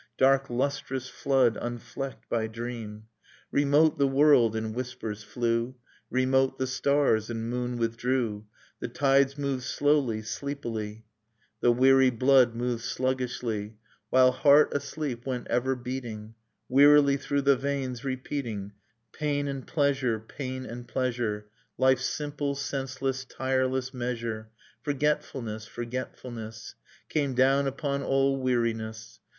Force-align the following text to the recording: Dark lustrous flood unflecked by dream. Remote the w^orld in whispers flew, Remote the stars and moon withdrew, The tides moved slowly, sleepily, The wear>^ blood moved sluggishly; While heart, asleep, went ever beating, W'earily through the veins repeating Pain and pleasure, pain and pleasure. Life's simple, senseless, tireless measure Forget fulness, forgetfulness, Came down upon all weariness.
Dark 0.17 0.49
lustrous 0.49 1.07
flood 1.09 1.59
unflecked 1.61 2.27
by 2.27 2.47
dream. 2.47 3.03
Remote 3.51 3.99
the 3.99 4.07
w^orld 4.07 4.55
in 4.55 4.73
whispers 4.73 5.21
flew, 5.21 5.75
Remote 6.09 6.57
the 6.57 6.65
stars 6.65 7.29
and 7.29 7.51
moon 7.51 7.77
withdrew, 7.77 8.47
The 8.79 8.87
tides 8.87 9.37
moved 9.37 9.61
slowly, 9.61 10.23
sleepily, 10.23 11.05
The 11.59 11.71
wear>^ 11.71 12.17
blood 12.17 12.55
moved 12.55 12.81
sluggishly; 12.81 13.75
While 14.09 14.31
heart, 14.31 14.73
asleep, 14.73 15.27
went 15.27 15.45
ever 15.49 15.75
beating, 15.75 16.33
W'earily 16.67 17.19
through 17.19 17.43
the 17.43 17.55
veins 17.55 18.03
repeating 18.03 18.71
Pain 19.13 19.47
and 19.47 19.67
pleasure, 19.67 20.19
pain 20.19 20.65
and 20.65 20.87
pleasure. 20.87 21.45
Life's 21.77 22.05
simple, 22.05 22.55
senseless, 22.55 23.23
tireless 23.23 23.93
measure 23.93 24.49
Forget 24.81 25.23
fulness, 25.23 25.67
forgetfulness, 25.67 26.73
Came 27.07 27.35
down 27.35 27.67
upon 27.67 28.01
all 28.01 28.41
weariness. 28.41 29.19